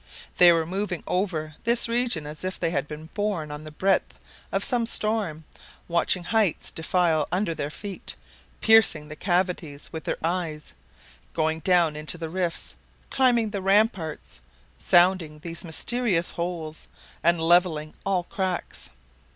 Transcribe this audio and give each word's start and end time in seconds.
They 0.37 0.51
were 0.51 0.65
moving 0.65 1.03
over 1.05 1.53
this 1.63 1.87
region 1.87 2.25
as 2.25 2.43
if 2.43 2.59
they 2.59 2.71
had 2.71 2.87
been 2.87 3.09
borne 3.13 3.51
on 3.51 3.63
the 3.65 3.71
breath 3.71 4.15
of 4.51 4.63
some 4.63 4.87
storm, 4.87 5.43
watching 5.87 6.23
heights 6.23 6.71
defile 6.71 7.27
under 7.31 7.53
their 7.53 7.69
feet, 7.69 8.15
piercing 8.61 9.09
the 9.09 9.15
cavities 9.15 9.93
with 9.93 10.05
their 10.05 10.17
eyes, 10.23 10.73
going 11.33 11.59
down 11.59 11.95
into 11.95 12.17
the 12.17 12.31
rifts, 12.31 12.73
climbing 13.11 13.51
the 13.51 13.61
ramparts, 13.61 14.39
sounding 14.79 15.37
these 15.37 15.63
mysterious 15.63 16.31
holes, 16.31 16.87
and 17.21 17.39
leveling 17.39 17.93
all 18.03 18.23
cracks. 18.23 18.89